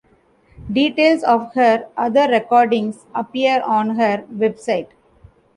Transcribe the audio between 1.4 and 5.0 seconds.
her other recordings appear on her website.